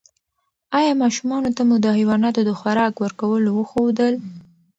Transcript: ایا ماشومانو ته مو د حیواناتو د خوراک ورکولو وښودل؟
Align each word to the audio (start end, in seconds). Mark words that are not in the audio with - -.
ایا 0.77 0.93
ماشومانو 1.03 1.49
ته 1.57 1.61
مو 1.67 1.75
د 1.83 1.87
حیواناتو 1.97 2.41
د 2.45 2.51
خوراک 2.59 2.93
ورکولو 2.99 3.49
وښودل؟ 3.53 4.13